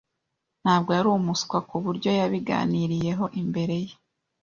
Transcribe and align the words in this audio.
Ntabwo 0.63 0.89
yari 0.97 1.07
umuswa 1.19 1.57
kuburyo 1.69 2.09
yabiganiriyeho 2.19 3.25
imbere 3.41 3.75
ye. 3.85 3.93